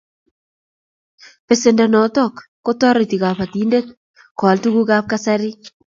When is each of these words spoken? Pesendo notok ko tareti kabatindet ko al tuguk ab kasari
Pesendo 1.47 1.83
notok 1.93 2.33
ko 2.65 2.71
tareti 2.81 3.15
kabatindet 3.23 3.87
ko 4.37 4.43
al 4.51 4.57
tuguk 4.63 4.89
ab 4.97 5.05
kasari 5.11 5.51